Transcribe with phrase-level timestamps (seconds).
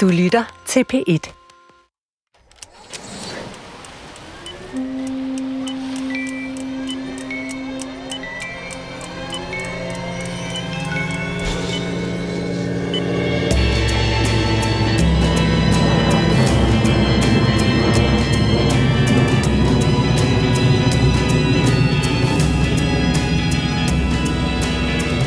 [0.00, 1.32] Du lytter til P1.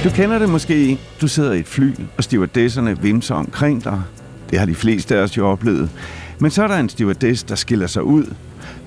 [0.04, 1.00] Du kender det måske.
[1.22, 4.02] Du sidder i et fly, og stewardesserne vimser omkring dig.
[4.50, 5.90] Det har de fleste af os jo oplevet.
[6.40, 8.26] Men så er der en stewardess, der skiller sig ud.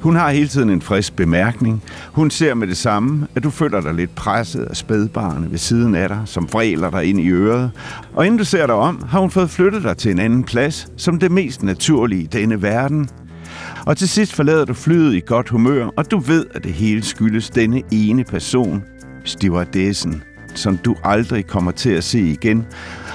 [0.01, 1.83] Hun har hele tiden en frisk bemærkning.
[2.12, 5.95] Hun ser med det samme, at du føler dig lidt presset af spædbarnet ved siden
[5.95, 7.70] af dig, som vræler dig ind i øret.
[8.14, 10.88] Og inden du ser dig om, har hun fået flyttet dig til en anden plads,
[10.97, 13.09] som det mest naturlige i denne verden.
[13.86, 17.02] Og til sidst forlader du flyet i godt humør, og du ved, at det hele
[17.02, 18.83] skyldes denne ene person,
[19.25, 20.23] stewardessen
[20.59, 22.66] som du aldrig kommer til at se igen,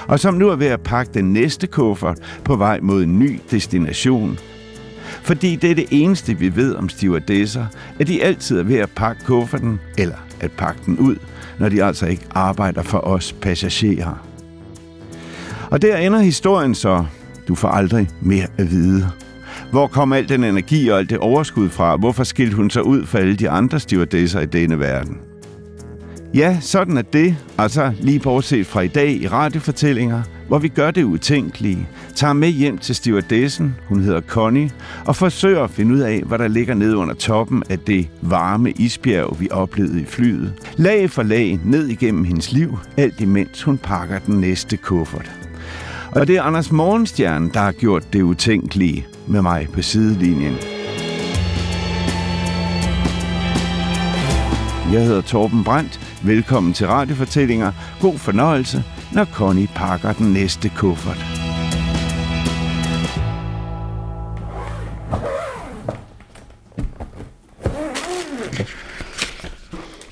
[0.08, 3.40] og som nu er ved at pakke den næste kuffert på vej mod en ny
[3.50, 4.38] destination.
[5.22, 7.66] Fordi det er det eneste, vi ved om stewardesser,
[7.98, 11.16] at de altid er ved at pakke kufferten, eller at pakke den ud,
[11.58, 14.26] når de altså ikke arbejder for os passagerer.
[15.70, 17.04] Og der ender historien så.
[17.48, 19.10] Du får aldrig mere at vide.
[19.70, 21.96] Hvor kom al den energi og alt det overskud fra?
[21.96, 25.31] Hvorfor skilte hun sig ud fra alle de andre stewardesser i denne verden?
[26.34, 27.36] Ja, sådan er det.
[27.58, 32.48] Altså lige bortset fra i dag i radiofortællinger, hvor vi gør det utænkelige, tager med
[32.48, 34.70] hjem til stewardessen, hun hedder Connie,
[35.06, 38.70] og forsøger at finde ud af, hvad der ligger ned under toppen af det varme
[38.70, 40.52] isbjerg, vi oplevede i flyet.
[40.76, 45.30] Lag for lag ned igennem hendes liv, alt imens hun pakker den næste kuffert.
[46.10, 50.54] Og det er Anders Morgenstjern, der har gjort det utænkelige med mig på sidelinjen.
[54.92, 56.00] Jeg hedder Torben Brandt.
[56.24, 57.72] Velkommen til Radiofortællinger.
[58.00, 58.84] God fornøjelse,
[59.14, 61.16] når Connie pakker den næste kuffert.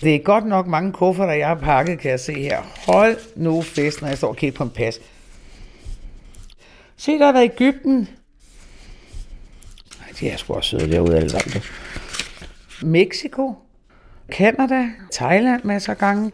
[0.00, 2.62] Det er godt nok mange kufferter, jeg har pakket, kan jeg se her.
[2.86, 4.98] Hold nu fest, når jeg står og kigger på en pas.
[6.96, 8.08] Se, der har været Ægypten.
[9.98, 11.62] Nej, de er sgu også søde derude alle sammen.
[12.82, 13.54] Mexico.
[14.30, 16.32] Canada, Thailand masser af gange.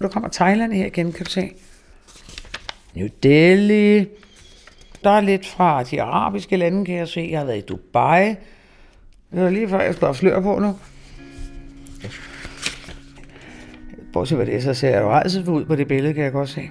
[0.00, 1.52] Nu kommer Thailand her igen, kan du se.
[2.94, 4.06] New Delhi.
[5.04, 7.28] Der er lidt fra de arabiske lande, kan jeg se.
[7.30, 8.28] Jeg har været i Dubai.
[9.32, 10.76] Det var lige før, jeg skulle have flør på nu.
[14.12, 16.32] Bortset hvad det er, så ser jeg jo rejset ud på det billede, kan jeg
[16.32, 16.68] godt se.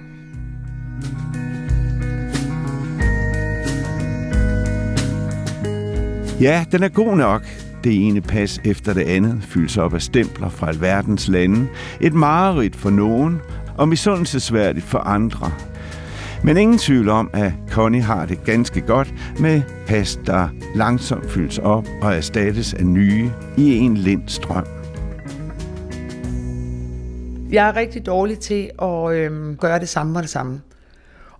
[6.40, 7.65] Ja, den er god nok.
[7.86, 11.68] Det ene pas efter det andet fyldes op af stempler fra alverdens lande.
[12.00, 13.40] Et mareridt for nogen,
[13.78, 15.52] og misundelsesværdigt for andre.
[16.44, 21.58] Men ingen tvivl om, at Connie har det ganske godt med pas, der langsomt fyldes
[21.58, 24.66] op og erstattes af nye i en lind strøm.
[27.50, 30.60] Jeg er rigtig dårlig til at øhm, gøre det samme og det samme.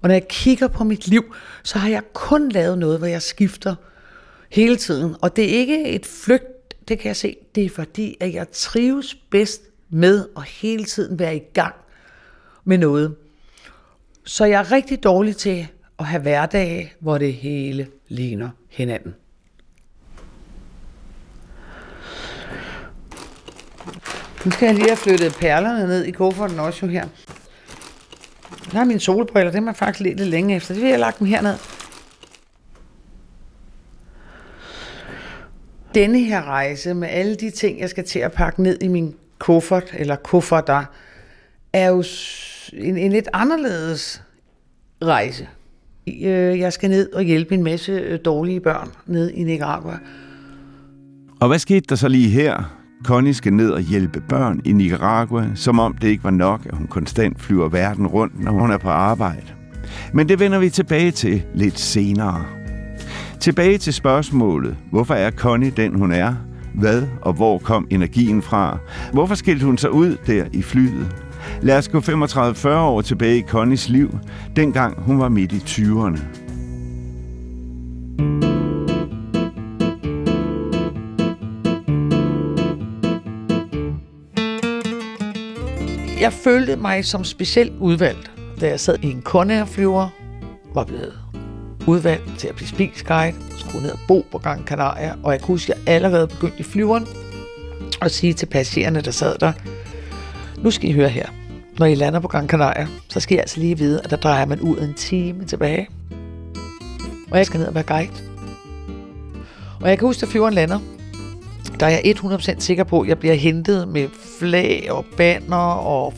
[0.01, 3.23] Og når jeg kigger på mit liv, så har jeg kun lavet noget, hvor jeg
[3.23, 3.75] skifter
[4.51, 5.17] hele tiden.
[5.23, 7.37] Og det er ikke et flygt, det kan jeg se.
[7.55, 11.75] Det er fordi, at jeg trives bedst med at hele tiden være i gang
[12.65, 13.15] med noget.
[14.25, 15.69] Så jeg er rigtig dårlig til
[15.99, 19.15] at have hverdage, hvor det hele ligner hinanden.
[24.45, 27.09] Nu skal jeg lige have flyttet perlerne ned i kufferten også jo her.
[28.73, 30.75] Der er mine solbriller, dem er faktisk lidt længe efter.
[30.75, 31.76] Det vil jeg have lagt dem herned.
[35.97, 39.15] Denne her rejse med alle de ting, jeg skal til at pakke ned i min
[39.39, 40.85] kuffert, eller kufferter,
[41.73, 42.05] er jo
[42.73, 44.23] en, en lidt anderledes
[45.05, 45.49] rejse.
[46.09, 49.99] Øh, jeg skal ned og hjælpe en masse øh, dårlige børn ned i Nicaragua.
[51.41, 52.77] Og hvad skete der så lige her?
[53.05, 56.77] Connie skal ned og hjælpe børn i Nicaragua, som om det ikke var nok, at
[56.77, 59.47] hun konstant flyver verden rundt, når hun er på arbejde.
[60.13, 62.56] Men det vender vi tilbage til lidt senere.
[63.47, 64.77] Tilbage til spørgsmålet.
[64.91, 66.35] Hvorfor er Connie den, hun er?
[66.75, 68.79] Hvad og hvor kom energien fra?
[69.13, 71.17] Hvorfor skilte hun sig ud der i flyet?
[71.63, 74.19] Lad os gå 35-40 år tilbage i Connies liv,
[74.57, 76.21] dengang hun var midt i 20'erne.
[86.21, 90.09] Jeg følte mig som specielt udvalgt, da jeg sad i en Conair-flyver,
[90.75, 91.26] var blevet
[91.87, 95.55] udvalgt til at blive speaksguide, skulle ned og bo på Gran Canaria, og jeg kunne
[95.55, 97.07] huske, at jeg allerede begyndte i flyveren
[98.01, 99.53] og sige til passagererne, der sad der,
[100.59, 101.27] nu skal I høre her.
[101.79, 104.47] Når I lander på Gran Canaria, så skal I altså lige vide, at der drejer
[104.47, 105.89] man ud en time tilbage.
[107.31, 108.13] og jeg skal ned og være guide.
[109.81, 110.79] Og jeg kan huske, at flyveren lander,
[111.81, 114.09] der er jeg 100% sikker på, at jeg bliver hentet med
[114.39, 116.15] flag og banner og...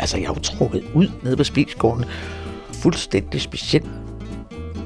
[0.00, 2.04] Altså, jeg er jo trukket ud nede på spisgården.
[2.72, 4.01] Fuldstændig specielt.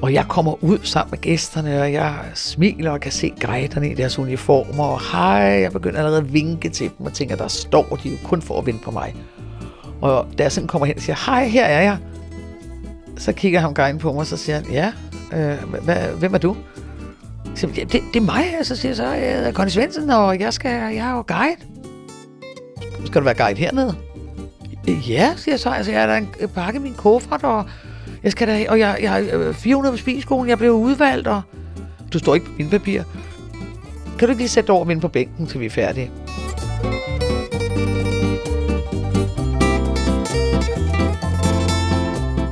[0.01, 3.93] Og jeg kommer ud sammen med gæsterne, og jeg smiler og kan se guiderne i
[3.93, 4.83] deres uniformer.
[4.83, 8.17] Og hej, jeg begynder allerede at vinke til dem og tænker, der står de jo
[8.23, 9.15] kun for at vente på mig.
[10.01, 11.97] Og da jeg sådan kommer hen og siger, hej, her er jeg.
[13.17, 14.91] Så kigger ham guiden på mig, og så siger han, ja,
[15.33, 16.55] øh, hvem er du?
[17.55, 20.39] Så, det, det, det er mig, så siger jeg så, jeg hedder Conny Svendsen, og
[20.39, 21.61] jeg, skal, jeg er jo guide.
[23.05, 23.95] Skal du være guide hernede?
[24.87, 25.69] Ja, siger jeg så.
[25.69, 27.65] Altså, jeg har da pakket min kuffert, og
[28.23, 31.41] jeg skal da, og jeg, jeg øh, har 400 på spiseskolen, jeg blev udvalgt, og
[32.13, 33.03] du står ikke på min papir.
[34.19, 36.11] Kan du ikke lige sætte over min på bænken, til vi er færdige?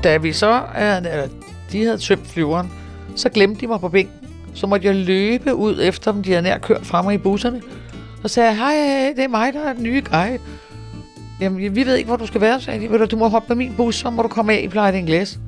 [0.03, 1.27] Da vi så, øh, eller
[1.71, 2.71] de havde tømt flyveren,
[3.15, 4.25] så glemte de mig på bænken
[4.56, 6.23] så måtte jeg løbe ud efter dem.
[6.23, 7.62] De havde nær kørt frem i busserne.
[8.21, 10.39] Så sagde jeg, hej, det er mig, der er den nye guide.
[11.42, 13.06] Jamen, vi ved ikke, hvor du skal være, sagde de.
[13.06, 15.40] Du må hoppe på min bus, så må du komme af i plejet en glas.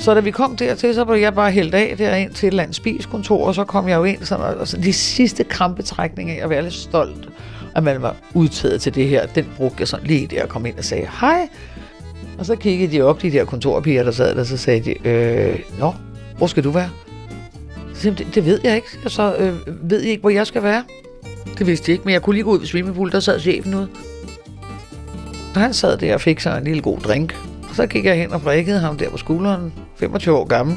[0.00, 2.62] Så da vi kom dertil, så blev jeg bare hældt af derind til et eller
[2.62, 6.44] andet spiskontor, og så kom jeg jo ind sådan, og så de sidste krampetrækninger af
[6.44, 7.28] at være lidt stolt,
[7.74, 10.66] at man var udtaget til det her, den brugte jeg sådan lige der og kom
[10.66, 11.48] ind og sagde, hej.
[12.38, 15.58] Og så kiggede de op, de der kontorpiger, der sad der, så sagde de, øh,
[15.78, 15.94] nå,
[16.38, 16.90] hvor skal du være?
[17.94, 18.88] Så sagde, det, det ved jeg ikke.
[19.04, 19.54] Og så øh,
[19.90, 20.84] ved jeg ikke, hvor jeg skal være.
[21.58, 23.74] Det vidste jeg ikke, men jeg kunne lige gå ud ved swimmingpool, der sad chefen
[23.74, 23.88] ude.
[25.54, 27.36] Så han sad der og fik sig en lille god drink.
[27.68, 30.76] Og så gik jeg hen og prikkede ham der på skulderen, 25 år gammel.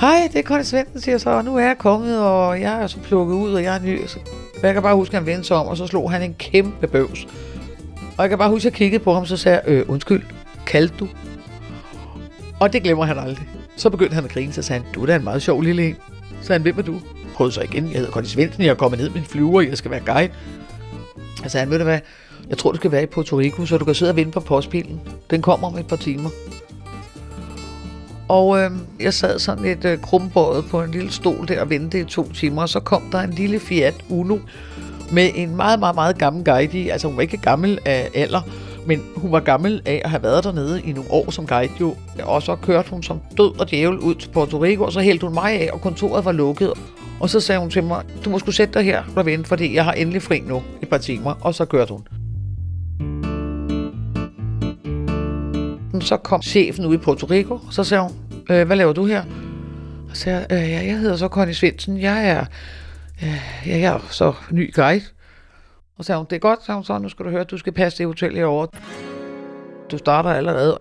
[0.00, 2.86] Hej, det er Conny Svendsen, siger så, og nu er jeg kommet, og jeg er
[2.86, 4.06] så plukket ud, og jeg er ny.
[4.06, 4.18] Så
[4.62, 6.86] jeg kan bare huske, at han vendte sig om, og så slog han en kæmpe
[6.86, 7.28] bøvs.
[8.16, 10.22] Og jeg kan bare huske, at jeg kiggede på ham, så sagde jeg, øh, undskyld,
[10.66, 11.08] kaldte du?
[12.60, 13.48] Og det glemmer han aldrig.
[13.76, 15.88] Så begyndte han at grine, så sagde han, du er da en meget sjov lille
[15.88, 15.96] en.
[16.40, 17.00] Så sagde han, hvem er du?
[17.42, 19.78] Prøvede så igen, jeg hedder Conny Svendsen, jeg er kommet ned med en flyver, jeg
[19.78, 20.32] skal være guide.
[21.36, 21.98] Så sagde han, ved du hvad,
[22.48, 24.40] jeg tror, du skal være i Puerto Rico, så du kan sidde og vente på
[24.40, 25.00] postbilen.
[25.30, 26.30] Den kommer om et par timer.
[28.28, 32.02] Og øh, jeg sad sådan lidt øh, krumbøjet på en lille stol der og ventede
[32.02, 34.38] i to timer, og så kom der en lille Fiat Uno
[35.12, 36.88] med en meget, meget, meget gammel guide i.
[36.88, 38.40] Altså hun var ikke gammel af alder,
[38.86, 41.96] men hun var gammel af at have været dernede i nogle år som guide jo.
[42.22, 45.26] Og så kørte hun som død og djævel ud til Puerto Rico, og så hældte
[45.26, 46.72] hun mig af, og kontoret var lukket.
[47.22, 49.74] Og så sagde hun til mig, du må skulle sætte dig her og vente, fordi
[49.74, 51.34] jeg har endelig fri nu i et par timer.
[51.40, 52.06] Og så kørte hun.
[56.00, 58.12] Så kom chefen ud i Puerto Rico, og så sagde hun,
[58.50, 59.24] øh, hvad laver du her?
[60.10, 62.44] Og så sagde jeg, øh, ja, jeg hedder så Connie Svendsen, jeg er,
[63.22, 65.04] øh, jeg er så ny guide.
[65.98, 67.58] Og så sagde hun, det er godt, sagde hun så, nu skal du høre, du
[67.58, 68.68] skal passe det hotel herovre.
[69.90, 70.78] Du starter allerede.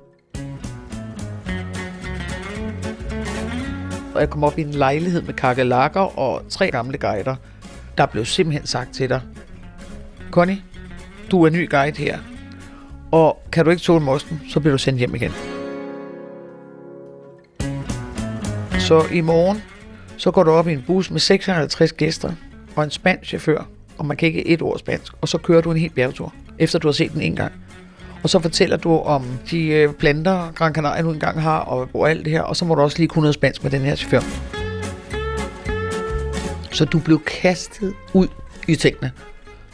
[4.15, 7.35] Og jeg kom op i en lejlighed med kakelakker og tre gamle guider.
[7.97, 9.21] Der blev simpelthen sagt til dig,
[10.31, 10.61] Connie,
[11.31, 12.19] du er ny guide her,
[13.11, 15.31] og kan du ikke tåle mosten, så bliver du sendt hjem igen.
[18.79, 19.63] Så i morgen,
[20.17, 22.31] så går du op i en bus med 56 gæster
[22.75, 23.67] og en spansk chauffør,
[23.97, 26.79] og man kan ikke et ord spansk, og så kører du en hel bjergtur, efter
[26.79, 27.53] du har set den en gang.
[28.23, 32.10] Og så fortæller du om de øh, planter, Gran Canaria nu engang har, og, og
[32.10, 33.95] alt det her, og så må du også lige kunne noget spansk med den her
[33.95, 34.22] chauffør.
[36.72, 38.27] Så du blev kastet ud
[38.67, 39.12] i tingene.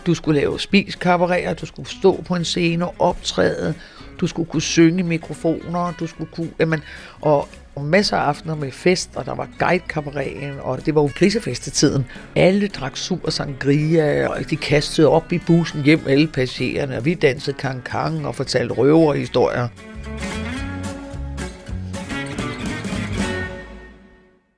[0.05, 3.74] Du skulle lave spiskabareter, du skulle stå på en scene og optræde,
[4.19, 6.81] du skulle kunne synge mikrofoner, du skulle kunne, jamen,
[7.21, 11.09] og og masser af aftener med fest, og der var guide og det var jo
[11.15, 12.05] grisefestetiden.
[12.36, 17.13] Alle drak sur sangria, og de kastede op i bussen hjem alle passagererne, og vi
[17.13, 19.67] dansede kang og fortalte røverhistorier.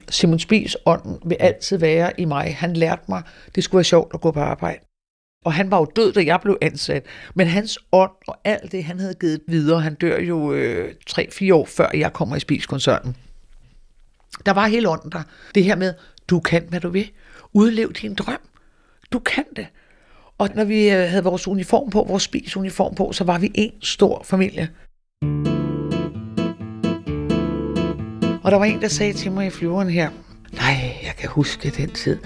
[0.09, 2.55] Simon Spies ånd vil altid være i mig.
[2.55, 3.23] Han lærte mig,
[3.55, 4.88] det skulle være sjovt at gå på arbejde.
[5.45, 7.05] Og han var jo død, da jeg blev ansat.
[7.33, 11.53] Men hans ånd og alt det, han havde givet videre, han dør jo øh, 3-4
[11.53, 13.15] år før jeg kommer i Spiskoncernen.
[14.45, 15.23] Der var hele ånden der.
[15.55, 15.93] Det her med,
[16.29, 17.11] du kan, hvad du vil.
[17.53, 18.41] Udlev din drøm.
[19.11, 19.67] Du kan det.
[20.37, 23.71] Og når vi øh, havde vores uniform på, vores spisuniform på, så var vi en
[23.81, 24.69] stor familie.
[28.43, 30.09] Og der var en, der sagde til mig i flyveren her,
[30.51, 32.17] nej, jeg kan huske den tid,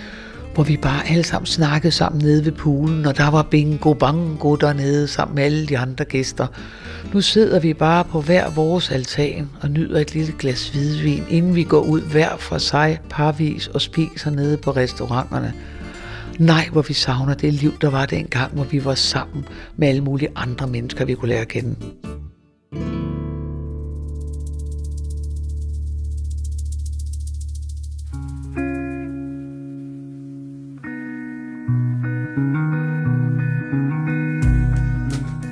[0.54, 4.56] hvor vi bare alle sammen snakkede sammen nede ved poolen, og der var bingo bango
[4.56, 6.48] dernede sammen med alle de andre gæster.
[7.14, 11.56] Nu sidder vi bare på hver vores altan og nyder et lille glas hvidvin, inden
[11.56, 15.54] vi går ud hver for sig parvis og spiser nede på restauranterne.
[16.40, 19.46] Nej, hvor vi savner det liv, der var dengang, hvor vi var sammen
[19.78, 21.76] med alle mulige andre mennesker, vi kunne lære at kende.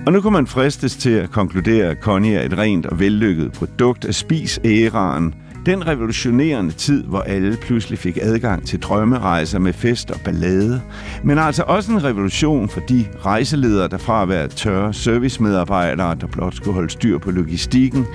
[0.06, 3.52] Og nu kan man fristes til at konkludere, at Connie er et rent og vellykket
[3.52, 5.34] produkt af spis-æraen,
[5.66, 10.82] den revolutionerende tid, hvor alle pludselig fik adgang til drømmerejser med fest og ballade.
[11.24, 16.28] Men altså også en revolution for de rejseledere, der fra at være tørre servicemedarbejdere, der
[16.28, 18.06] blot skulle holde styr på logistikken,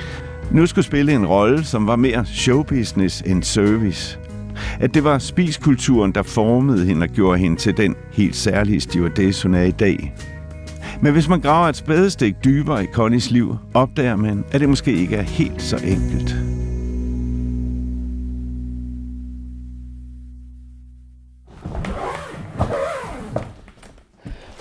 [0.51, 4.19] nu skulle spille en rolle, som var mere showbusiness end service.
[4.81, 9.43] At det var spiskulturen, der formede hende og gjorde hende til den helt særlige stewardess,
[9.43, 10.15] hun er i dag.
[11.03, 14.93] Men hvis man graver et spadestik dybere i Connys liv, opdager man, at det måske
[14.93, 16.37] ikke er helt så enkelt.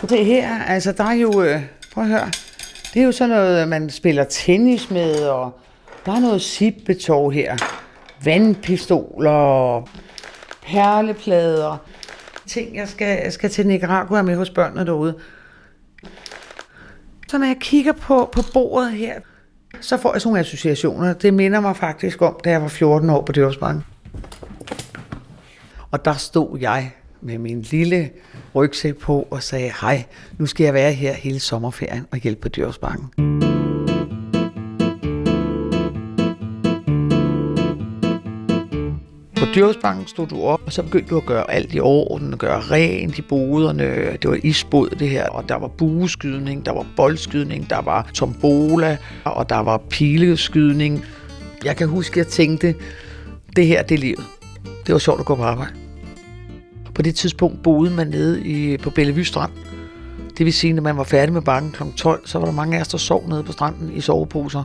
[0.10, 1.62] Det her, altså der er jo, øh,
[1.94, 2.30] prøv at høre,
[2.94, 5.60] det er jo sådan noget, man spiller tennis med, og
[6.06, 7.58] der er noget sippetog her.
[8.24, 9.82] Vandpistoler,
[10.66, 11.78] perleplader,
[12.48, 15.16] ting, jeg skal, jeg skal til Nicaragua med hos børnene derude.
[17.36, 19.20] Så når jeg kigger på, på bordet her,
[19.82, 21.14] så får jeg sådan nogle associationer.
[21.14, 23.84] Det minder mig faktisk om, da jeg var 14 år på Dørsbanken.
[25.92, 28.10] Og der stod jeg med min lille
[28.56, 30.06] rygsæk på og sagde, hej,
[30.38, 33.45] nu skal jeg være her hele sommerferien og hjælpe på Dørsbanken.
[39.56, 39.74] På
[40.06, 43.18] stod du op, og så begyndte du at gøre alt i orden, at gøre rent
[43.18, 44.18] i boderne.
[44.22, 48.98] Det var isbod det her, og der var bueskydning, der var boldskydning, der var tombola,
[49.24, 51.06] og der var pileskydning.
[51.64, 52.76] Jeg kan huske, at jeg tænkte,
[53.56, 54.26] det her, det er livet.
[54.86, 55.72] Det var sjovt at gå på arbejde.
[56.96, 59.52] På det tidspunkt boede man nede i, på Bellevue Strand.
[60.38, 61.98] Det vil sige, når man var færdig med banken kl.
[61.98, 64.64] 12, så var der mange af os, der sov nede på stranden i soveposer.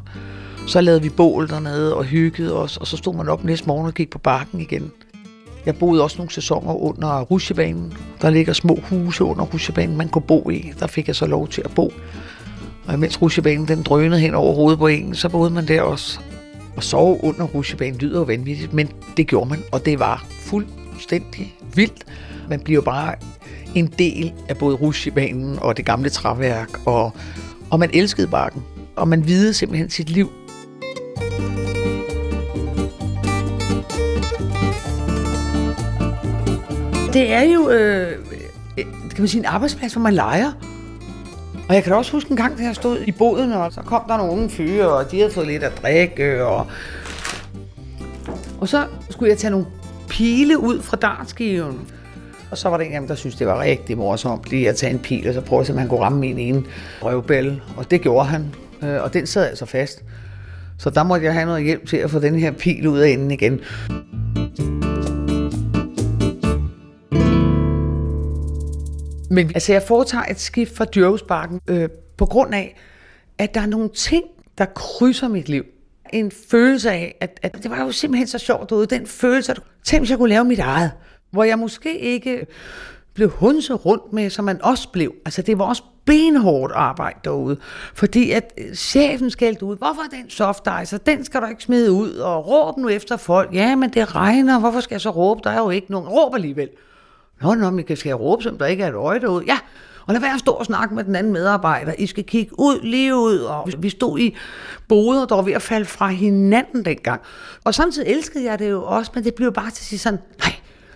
[0.71, 3.87] Så lavede vi bål dernede og hyggede os, og så stod man op næste morgen
[3.87, 4.93] og gik på bakken igen.
[5.67, 7.93] Jeg boede også nogle sæsoner under Rusjebanen.
[8.23, 10.73] Der ligger små huse under Rusjebanen, man kunne bo i.
[10.81, 11.93] Der fik jeg så lov til at bo.
[12.87, 16.21] Og imens Rusjebanen den drønede hen over hovedet på en, så boede man der også.
[16.77, 21.55] Og sove under Rusjebanen lyder jo vanvittigt, men det gjorde man, og det var fuldstændig
[21.75, 22.05] vildt.
[22.49, 23.15] Man bliver bare
[23.75, 27.13] en del af både Rusjebanen og det gamle træværk, og,
[27.71, 28.63] og man elskede bakken.
[28.97, 30.31] Og man videde simpelthen sit liv
[37.13, 38.19] det er jo øh,
[38.79, 40.53] øh, kan man sige, en arbejdsplads, hvor man leger.
[41.69, 43.81] Og jeg kan da også huske en gang, da jeg stod i båden, og så
[43.81, 46.67] kom der nogle unge fyre, og de havde fået lidt at drikke, og,
[48.61, 49.67] og så skulle jeg tage nogle
[50.09, 51.81] pile ud fra dartskiven.
[52.51, 54.77] Og så var der en af dem, der syntes, det var rigtig morsomt lige at
[54.77, 56.63] tage en pil, og så prøve at se, om han kunne ramme min ene
[57.03, 57.63] røvbælle.
[57.77, 60.03] Og det gjorde han, øh, og den sad altså fast.
[60.81, 63.09] Så der måtte jeg have noget hjælp til at få den her pil ud af
[63.09, 63.61] enden igen.
[69.31, 72.77] Men altså, jeg foretager et skift fra Dyrhusbakken øh, på grund af,
[73.39, 74.25] at der er nogle ting,
[74.59, 75.65] der krydser mit liv.
[76.13, 78.87] En følelse af, at, at det var jo simpelthen så sjovt derude.
[78.87, 80.91] Den følelse, at tænk, hvis jeg kunne lave mit eget.
[81.31, 82.47] Hvor jeg måske ikke
[83.21, 85.15] blev hunset rundt med, som man også blev.
[85.25, 87.57] Altså, det var også benhårdt arbejde derude.
[87.95, 91.63] Fordi at øh, chefen skældte ud, hvorfor er den soft ice, den skal du ikke
[91.63, 93.55] smide ud, og råb nu efter folk.
[93.55, 95.41] Ja, men det regner, hvorfor skal jeg så råbe?
[95.45, 96.09] Der er jo ikke nogen.
[96.09, 96.69] Råb alligevel.
[97.43, 99.45] Nå, nå, men skal jeg råbe, som der ikke er et øje derude?
[99.47, 99.59] Ja,
[100.07, 101.93] og lad være at stå og snakke med den anden medarbejder.
[101.99, 103.39] I skal kigge ud, lige ud.
[103.39, 104.37] Og vi stod i
[104.89, 107.21] boder, der var ved at falde fra hinanden dengang.
[107.65, 110.21] Og samtidig elskede jeg det jo også, men det blev bare til at sige sådan,
[110.39, 110.55] nej,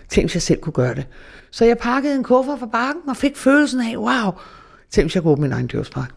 [0.08, 1.06] tænk hvis jeg selv kunne gøre det.
[1.54, 4.32] Så jeg pakkede en kuffert fra bakken og fik følelsen af, wow,
[4.90, 6.11] tænk hvis jeg kunne åbne min egen dørspark.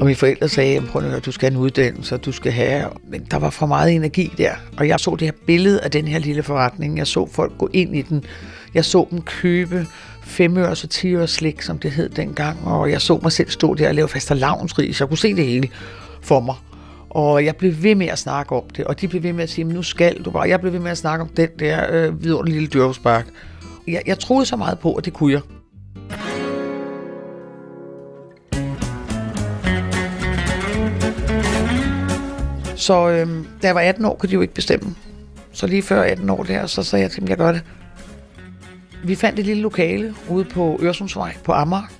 [0.00, 2.90] Og mine forældre sagde, prøv at høre, du skal have en uddannelse, du skal have...
[3.04, 4.54] Men der var for meget energi der.
[4.78, 6.98] Og jeg så det her billede af den her lille forretning.
[6.98, 8.24] Jeg så folk gå ind i den.
[8.74, 9.86] Jeg så dem købe
[10.22, 12.66] femøres og 10 slik, som det hed dengang.
[12.66, 15.00] Og jeg så mig selv stå der og lave faste lavnsris.
[15.00, 15.68] Jeg kunne se det hele
[16.22, 16.54] for mig.
[17.10, 19.50] Og jeg blev ved med at snakke om det, og de blev ved med at
[19.50, 20.48] sige, nu skal du bare.
[20.48, 23.26] Jeg blev ved med at snakke om den der øh, vidunderlige lille dyrhuspark.
[23.88, 25.40] Jeg, jeg troede så meget på, at det kunne jeg.
[32.76, 33.28] Så øh,
[33.62, 34.94] da jeg var 18 år, kunne de jo ikke bestemme.
[35.52, 37.62] Så lige før 18 år der, så sagde jeg til dem, jeg gør det.
[39.04, 41.90] Vi fandt et lille lokale ude på Øresundsvej på Amager.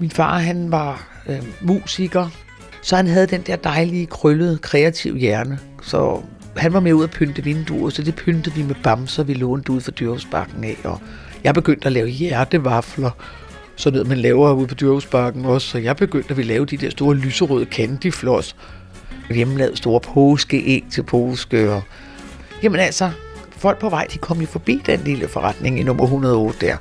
[0.00, 2.28] Min far, han var øh, musiker,
[2.82, 5.58] så han havde den der dejlige, krøllede, kreative hjerne.
[5.82, 6.22] Så
[6.56, 9.72] han var med ud at pynte vinduer, så det pyntede vi med bamser, vi lånte
[9.72, 10.76] ud for dyrhusbakken af.
[10.84, 11.00] Og
[11.44, 13.10] jeg begyndte at lave hjertevafler,
[13.76, 15.68] så noget man laver ude på dyrhusbakken også.
[15.68, 18.56] Så jeg begyndte at vi lave de der store lyserøde candyfloss
[19.34, 21.72] hjemmelavet store påskeæg til påske.
[21.72, 21.82] Og,
[22.62, 23.10] jamen altså,
[23.50, 26.76] folk på vej, de kom jo forbi den lille forretning i nummer 108 der.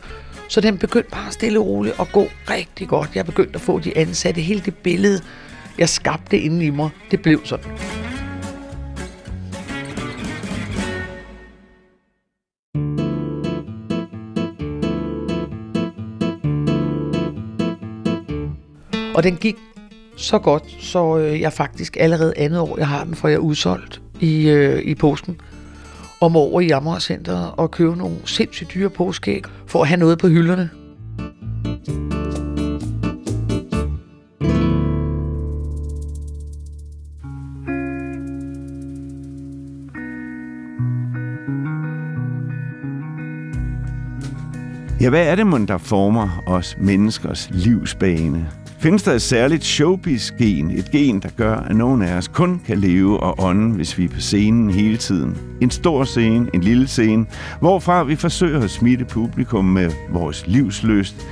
[0.50, 3.10] Så den begyndte bare stille og roligt at gå rigtig godt.
[3.16, 4.42] Jeg begyndte at få de ansatte.
[4.42, 5.22] Hele det billede,
[5.78, 7.72] jeg skabte inde i mig, det blev sådan.
[19.16, 19.56] Og den gik
[20.18, 23.40] så godt, så øh, jeg faktisk allerede andet år, jeg har den, for jeg er
[23.40, 25.42] udsolgt i, øh, i påsken
[26.22, 30.28] om over i Amagercenteret og købe nogle sindssygt dyre påskæg for at have noget på
[30.28, 30.70] hylderne.
[45.08, 48.50] Ja, hvad er det, man der former os menneskers livsbane?
[48.80, 52.78] Findes der et særligt showbiz-gen, et gen, der gør, at nogen af os kun kan
[52.78, 55.38] leve og ånde, hvis vi er på scenen hele tiden?
[55.62, 57.26] En stor scene, en lille scene,
[57.60, 61.28] hvorfra vi forsøger at smitte publikum med vores livsløst,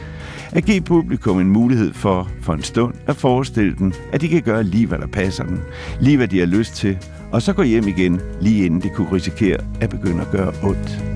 [0.52, 4.42] at give publikum en mulighed for, for en stund, at forestille dem, at de kan
[4.42, 5.60] gøre lige, hvad der passer dem,
[6.00, 6.98] lige hvad de har lyst til,
[7.32, 11.15] og så gå hjem igen, lige inden det kunne risikere at begynde at gøre ondt.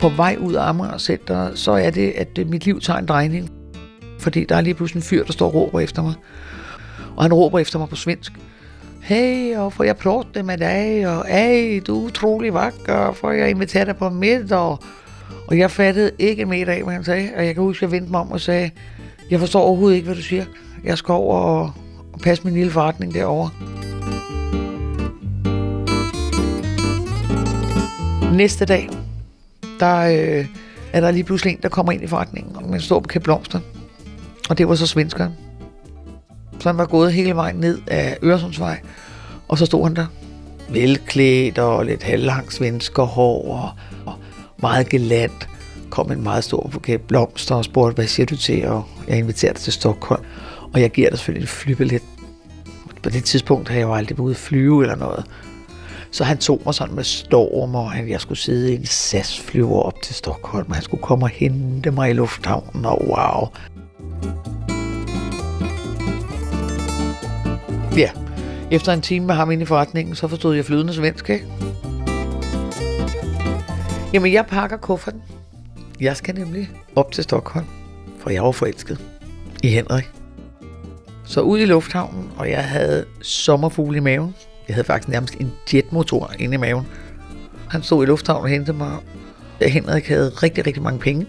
[0.00, 3.06] På vej ud af Amager Center, så er det, at øh, mit liv tager en
[3.06, 3.50] drejning.
[4.18, 6.14] Fordi der er lige pludselig en fyr, der står og råber efter mig.
[7.16, 8.32] Og han råber efter mig på svensk.
[9.02, 13.50] Hey, og får jeg prate med dig, og hey, du er utrolig vakker, Får jeg
[13.50, 14.76] invitere dig på middag.
[15.46, 17.30] Og jeg fattede ikke en meter af, hvad han sagde.
[17.36, 18.70] Og jeg kan huske, at jeg vendte mig om og sagde,
[19.30, 20.44] jeg forstår overhovedet ikke, hvad du siger.
[20.84, 21.72] Jeg skal over og,
[22.12, 23.50] og passe min lille forretning derovre.
[28.36, 28.88] Næste dag,
[29.80, 30.46] der øh,
[30.92, 33.60] er der lige pludselig en, der kommer ind i forretningen med en stor buket blomster.
[34.50, 35.32] Og det var så svenskeren.
[36.60, 38.80] Så han var gået hele vejen ned af Øresundsvej,
[39.48, 40.06] og så stod han der.
[40.68, 43.70] Velklædt og lidt halvlang svenskerhår og,
[44.06, 44.14] og
[44.62, 45.48] meget galant.
[45.90, 48.66] Kom en meget stor buket blomster og spurgte, hvad siger du til?
[48.66, 50.22] Og jeg inviterer dig til Stockholm.
[50.72, 52.02] Og jeg giver dig selvfølgelig en flybillet.
[53.02, 55.24] På det tidspunkt havde jeg jo aldrig været ude at flyve eller noget.
[56.12, 59.80] Så han tog mig sådan med storm, og han, jeg skulle sidde i en SAS-flyver
[59.82, 63.48] op til Stockholm, og han skulle komme og hente mig i lufthavnen, og wow.
[67.96, 68.10] Ja,
[68.70, 71.46] efter en time med ham inde i forretningen, så forstod jeg flydende svensk, ikke?
[74.12, 75.22] Jamen, jeg pakker kufferten.
[76.00, 77.66] Jeg skal nemlig op til Stockholm,
[78.18, 79.00] for jeg var forelsket
[79.62, 80.10] i Henrik.
[81.24, 84.34] Så ud i lufthavnen, og jeg havde sommerfugle i maven.
[84.70, 86.86] Jeg havde faktisk nærmest en jetmotor inde i maven.
[87.68, 88.96] Han stod i lufthavnen og hentede mig.
[89.62, 91.26] Henrik havde rigtig, rigtig mange penge.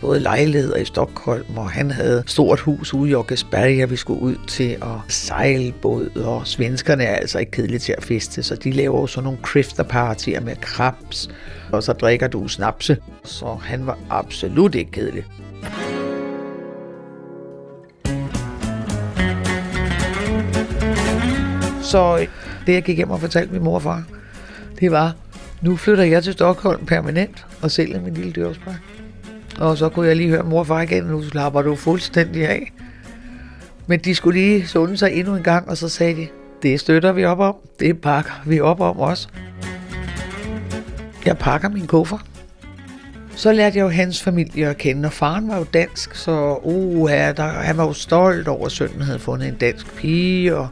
[0.00, 4.36] Både lejligheder i Stockholm, og han havde stort hus ude i Åkersberg, vi skulle ud
[4.48, 8.70] til at sejle båd, og svenskerne er altså ikke kedelige til at feste, så de
[8.70, 11.28] laver jo sådan nogle crifterpartier med krabs,
[11.72, 12.96] og så drikker du snapse.
[13.24, 15.24] Så han var absolut ikke kedelig.
[21.82, 22.26] Så
[22.66, 24.04] det, jeg gik hjem og fortalte min mor og far,
[24.80, 25.14] det var,
[25.62, 28.80] nu flytter jeg til Stockholm permanent og sælger min lille dyrspark.
[29.58, 32.72] Og så kunne jeg lige høre mor og far igen, nu slapper du fuldstændig af.
[33.86, 36.28] Men de skulle lige sunde sig endnu en gang, og så sagde de,
[36.62, 39.28] det støtter vi op om, det pakker vi op om også.
[41.26, 42.18] Jeg pakker min kuffer.
[43.36, 47.10] Så lærte jeg jo hans familie at kende, og faren var jo dansk, så uh,
[47.10, 50.68] der, han var jo stolt over, at sønnen havde fundet en dansk pige, og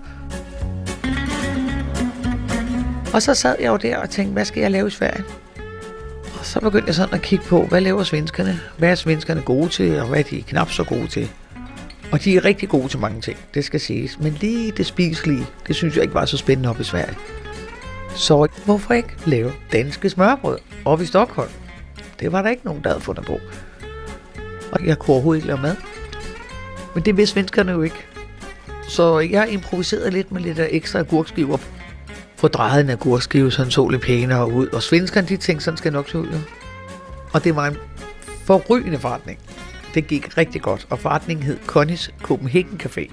[3.12, 5.25] og så sad jeg jo der og tænkte, hvad skal jeg lave i Sverige?
[6.38, 8.61] Og så begyndte jeg sådan at kigge på, hvad laver svenskerne?
[8.79, 11.31] Hvad er svenskerne gode til, og hvad er de knap så gode til?
[12.12, 14.18] Og de er rigtig gode til mange ting, det skal siges.
[14.20, 17.16] Men lige det spiselige, det synes jeg ikke var så spændende op i Sverige.
[18.14, 21.51] Så hvorfor ikke lave danske smørbrød op i Stockholm?
[22.20, 23.40] Det var der ikke nogen, der havde fundet på.
[24.72, 25.77] Og jeg kunne overhovedet ikke lave mad.
[26.94, 28.07] Men det vidste svenskerne jo ikke.
[28.88, 31.59] Så jeg improviserede lidt med lidt ekstra agurkskiver
[32.42, 34.66] få drejet en agurskive, så den så lidt pænere ud.
[34.66, 36.26] Og svenskerne, de tænkte, sådan skal nok se ud.
[36.26, 36.38] Ja.
[37.35, 37.76] Og det var en
[38.44, 39.38] forrygende forretning.
[39.94, 43.12] Det gik rigtig godt, og forretningen hed Connys Copenhagen Café.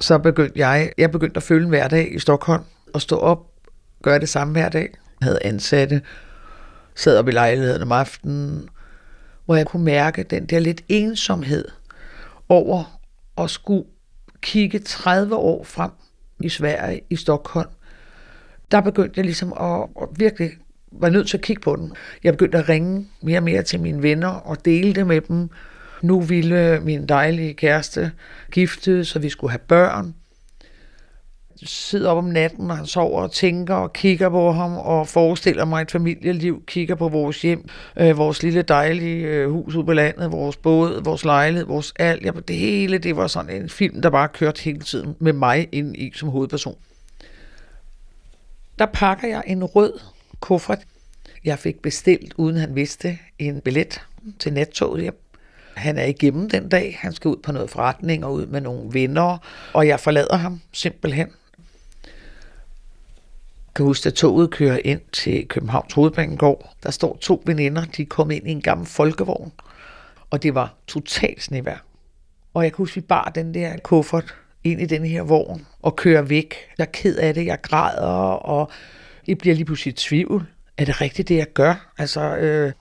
[0.00, 2.64] Så begyndte jeg, jeg begyndte at følge en hverdag i Stockholm,
[2.94, 3.38] og stå op,
[4.02, 4.88] gøre det samme hver dag.
[5.20, 6.02] Jeg havde ansatte,
[6.94, 8.68] sad op i lejligheden om aftenen,
[9.44, 11.64] hvor jeg kunne mærke den der lidt ensomhed
[12.48, 13.00] over
[13.38, 13.84] at skulle
[14.40, 15.90] kigge 30 år frem
[16.40, 17.68] i Sverige, i Stockholm,
[18.70, 20.50] der begyndte jeg ligesom at, at virkelig
[20.92, 21.92] var nødt til at kigge på den.
[22.24, 25.50] Jeg begyndte at ringe mere og mere til mine venner og dele det med dem.
[26.02, 28.12] Nu ville min dejlige kæreste
[28.52, 30.14] gifte, så vi skulle have børn
[31.62, 35.64] sidder op om natten, og han sover og tænker og kigger på ham og forestiller
[35.64, 39.92] mig et familieliv, kigger på vores hjem, øh, vores lille dejlige øh, hus ude på
[39.92, 42.24] landet, vores båd, vores lejlighed, vores alt.
[42.24, 45.68] Ja, det hele, det var sådan en film, der bare kørte hele tiden med mig
[45.72, 46.76] ind i som hovedperson.
[48.78, 49.92] Der pakker jeg en rød
[50.40, 50.80] kuffert.
[51.44, 54.00] Jeg fik bestilt, uden han vidste, en billet
[54.38, 55.24] til nattoget hjem.
[55.74, 56.98] Han er igennem den dag.
[57.00, 59.38] Han skal ud på noget forretning og ud med nogle venner,
[59.72, 61.28] og jeg forlader ham simpelthen
[63.78, 66.74] kan huske, at toget kører ind til Københavns Hovedbanegård.
[66.82, 69.52] Der står to veninder, de kom ind i en gammel folkevogn,
[70.30, 71.84] og det var totalt snevær.
[72.54, 75.66] Og jeg kan huske, at vi bar den der kuffert ind i den her vogn
[75.82, 76.54] og kører væk.
[76.78, 78.70] Jeg er ked af det, jeg græder, og
[79.26, 80.46] jeg bliver lige pludselig i tvivl.
[80.78, 81.92] Er det rigtigt, det jeg gør?
[81.98, 82.72] Altså, øh,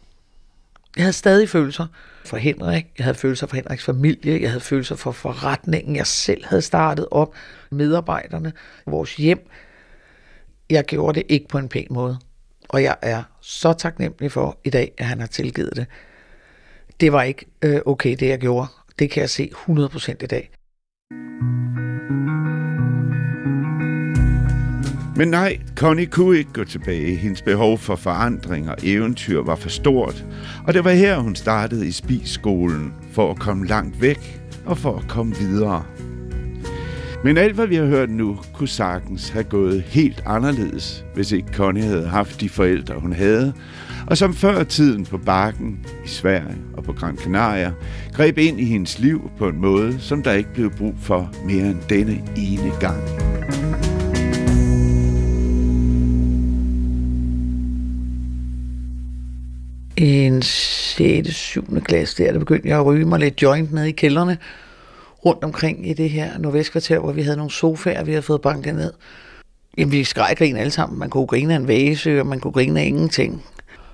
[0.95, 1.87] jeg havde stadig følelser
[2.25, 6.45] for Henrik, jeg havde følelser for Henriks familie, jeg havde følelser for forretningen, jeg selv
[6.45, 7.33] havde startet op,
[7.71, 8.53] medarbejderne,
[8.85, 9.49] vores hjem
[10.69, 12.19] jeg gjorde det ikke på en pæn måde.
[12.69, 15.85] Og jeg er så taknemmelig for i dag, at han har tilgivet det.
[16.99, 18.67] Det var ikke øh, okay, det jeg gjorde.
[18.99, 20.49] Det kan jeg se 100% i dag.
[25.17, 27.15] Men nej, Connie kunne ikke gå tilbage.
[27.15, 30.25] Hendes behov for forandring og eventyr var for stort.
[30.67, 34.97] Og det var her, hun startede i spiskolen for at komme langt væk og for
[34.97, 35.85] at komme videre.
[37.23, 41.53] Men alt, hvad vi har hørt nu, kunne sagtens have gået helt anderledes, hvis ikke
[41.53, 43.53] Connie havde haft de forældre, hun havde,
[44.07, 47.71] og som før tiden på bakken i Sverige og på Gran Canaria,
[48.13, 51.65] greb ind i hendes liv på en måde, som der ikke blev brug for mere
[51.65, 53.03] end denne ene gang.
[59.97, 61.35] en 6.
[61.35, 61.81] 7.
[61.81, 64.37] klasse der, der begyndte jeg at ryge mig lidt joint ned i kælderne,
[65.25, 68.75] rundt omkring i det her nordvestkvarter, hvor vi havde nogle sofaer, vi havde fået banket
[68.75, 68.93] ned.
[69.77, 70.99] Jamen, vi skreg alle sammen.
[70.99, 73.45] Man kunne grine af en vase, og man kunne grine af ingenting.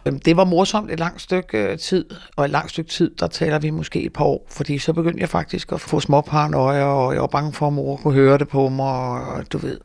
[0.06, 2.06] Øhm, det var morsomt et langt stykke øh, tid,
[2.36, 5.22] og et langt stykke tid, der taler vi måske et par år, fordi så begyndte
[5.22, 8.48] jeg faktisk at få småparanoia, og jeg var bange for, at mor kunne høre det
[8.48, 9.80] på mig, og du ved.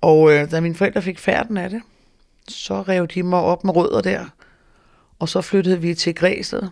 [0.00, 1.82] Og øh, da mine forældre fik færden af det,
[2.48, 4.24] så rev de mig op med rødder der,
[5.18, 6.62] og så flyttede vi til Græsted,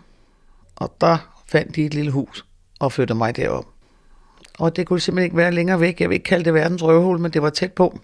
[0.75, 2.45] og der fandt de et lille hus
[2.79, 3.65] og flyttede mig derop.
[4.59, 6.01] Og det kunne simpelthen ikke være længere væk.
[6.01, 7.99] Jeg vil ikke kalde det verdens røvhul, men det var tæt på.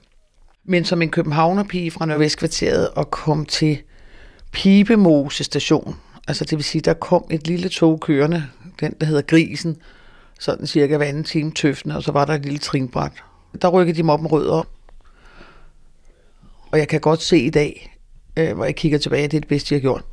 [0.64, 3.82] Men som en københavnerpige fra Nørvestkvarteret og kom til
[4.52, 5.96] Pibemose station,
[6.28, 8.48] altså det vil sige, der kom et lille tog kørende,
[8.80, 9.78] den der hedder Grisen,
[10.40, 13.12] sådan cirka hver anden time tøftende, og så var der et lille trinbræt.
[13.62, 14.64] Der rykkede de mig op med rødder.
[16.72, 17.98] Og jeg kan godt se i dag,
[18.38, 20.04] øh, hvor jeg kigger tilbage, det er det bedste, jeg har gjort.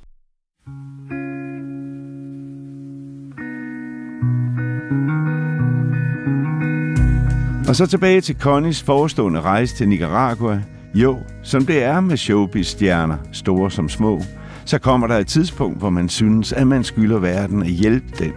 [7.68, 10.62] Og så tilbage til Connys forestående rejse til Nicaragua.
[10.94, 14.20] Jo, som det er med showbiz-stjerner, store som små,
[14.64, 18.32] så kommer der et tidspunkt, hvor man synes, at man skylder verden at hjælpe dem.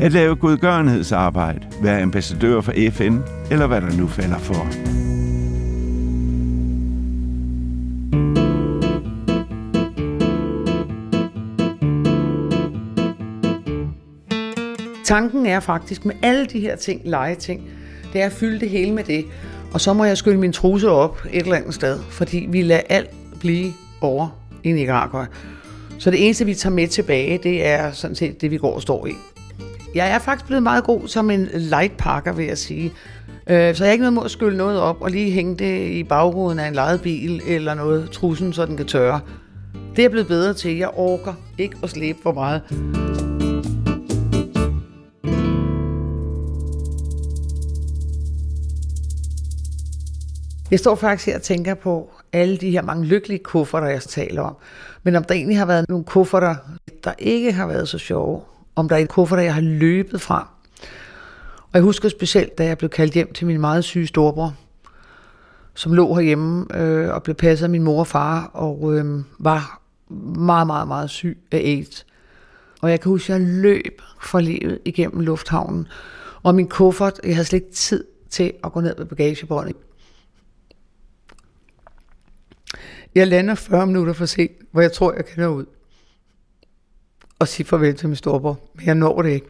[0.00, 3.18] At lave godgørenhedsarbejde, være ambassadør for FN,
[3.50, 4.66] eller hvad der nu falder for.
[15.04, 17.62] Tanken er faktisk med alle de her ting, legeting,
[18.14, 19.24] det er at fylde det hele med det.
[19.72, 22.82] Og så må jeg skylle min truse op et eller andet sted, fordi vi lader
[22.88, 24.28] alt blive over
[24.64, 25.26] i Nicaragua.
[25.98, 28.82] Så det eneste, vi tager med tilbage, det er sådan set det, vi går og
[28.82, 29.12] står i.
[29.94, 32.92] Jeg er faktisk blevet meget god som en light pakker, vil jeg sige.
[33.46, 35.88] Øh, så jeg har ikke noget mod at skylle noget op og lige hænge det
[35.88, 39.20] i bagruden af en lejet bil eller noget, trussen, så den kan tørre.
[39.90, 40.76] Det er jeg blevet bedre til.
[40.76, 42.62] Jeg orker ikke at slæbe for meget.
[50.70, 54.42] Jeg står faktisk her og tænker på alle de her mange lykkelige kufferter, jeg taler
[54.42, 54.56] om.
[55.02, 56.56] Men om der egentlig har været nogle kufferter,
[57.04, 58.40] der ikke har været så sjove.
[58.76, 60.48] Om der er en kufferter, jeg har løbet fra.
[61.62, 64.54] Og jeg husker specielt, da jeg blev kaldt hjem til min meget syge storebror,
[65.74, 69.82] som lå herhjemme øh, og blev passet af min mor og far, og øh, var
[70.38, 72.06] meget, meget, meget syg af AIDS.
[72.82, 75.88] Og jeg kan huske, at jeg løb for livet igennem lufthavnen.
[76.42, 79.76] Og min kuffert, jeg havde slet ikke tid til at gå ned med bagagebåndet.
[83.14, 85.64] Jeg lander 40 minutter for sent, hvor jeg tror, jeg kan nå ud.
[87.38, 88.60] Og sige farvel til min storebror.
[88.74, 89.46] Men jeg når det ikke.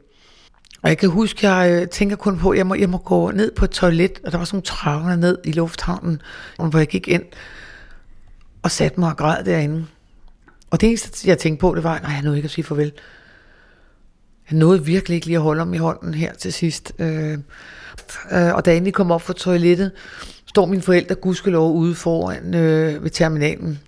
[0.83, 3.31] Og jeg kan huske, jeg øh, tænker kun på, at jeg må, jeg må gå
[3.31, 6.23] ned på et toilet, og der var sådan nogle travler ned i lufthavnen,
[6.57, 7.25] hvor jeg gik ind
[8.63, 9.87] og satte mig og græd derinde.
[10.71, 12.93] Og det eneste, jeg tænkte på, det var, nej, jeg nåede ikke at sige farvel.
[14.51, 16.93] Jeg nåede virkelig ikke lige at holde om i hånden her til sidst.
[16.99, 17.33] Øh,
[18.33, 19.93] øh, og da jeg endelig kom op fra toilettet,
[20.55, 23.81] står mine forældre gudskelov ude foran øh, ved terminalen.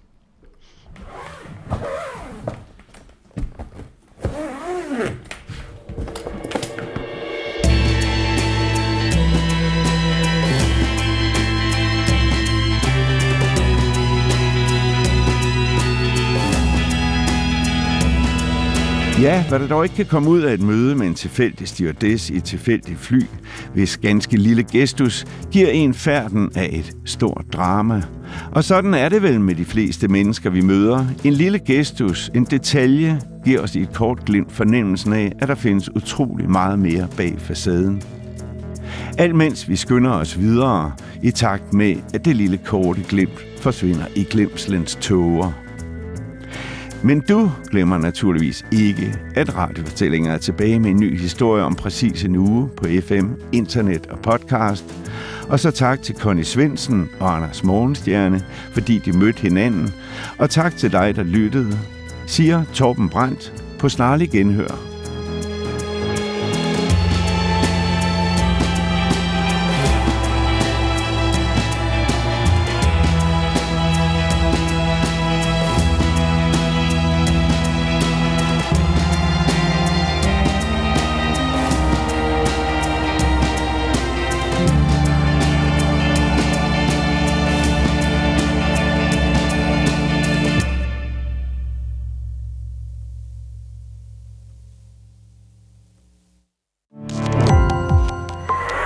[19.26, 22.30] Ja, hvad der dog ikke kan komme ud af et møde med en tilfældig stewardess
[22.30, 23.22] i et tilfældigt fly,
[23.74, 28.02] hvis ganske lille gestus giver en færden af et stort drama.
[28.52, 31.06] Og sådan er det vel med de fleste mennesker, vi møder.
[31.24, 35.54] En lille gestus, en detalje, giver os i et kort glimt fornemmelsen af, at der
[35.54, 38.02] findes utrolig meget mere bag facaden.
[39.18, 44.06] Alt mens vi skynder os videre, i takt med, at det lille korte glimt forsvinder
[44.14, 45.65] i glemslens tåger.
[47.02, 52.24] Men du glemmer naturligvis ikke, at radiofortællinger er tilbage med en ny historie om præcis
[52.24, 54.84] en uge på FM, internet og podcast.
[55.48, 58.40] Og så tak til Conny Svensen og Anders Morgenstjerne,
[58.72, 59.94] fordi de mødte hinanden.
[60.38, 61.78] Og tak til dig, der lyttede,
[62.26, 64.95] siger Torben Brandt på snarlig genhør.